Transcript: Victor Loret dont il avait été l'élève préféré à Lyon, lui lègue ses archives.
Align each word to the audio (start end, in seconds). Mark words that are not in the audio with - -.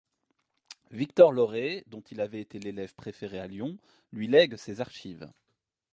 Victor 0.89 1.31
Loret 1.31 1.83
dont 1.85 2.01
il 2.09 2.21
avait 2.21 2.41
été 2.41 2.57
l'élève 2.57 2.95
préféré 2.95 3.37
à 3.37 3.45
Lyon, 3.45 3.77
lui 4.11 4.27
lègue 4.27 4.55
ses 4.57 4.81
archives. 4.81 5.31